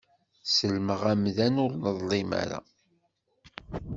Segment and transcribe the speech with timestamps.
[0.55, 2.59] Sellmeɣ amdan ur neḍlim ara.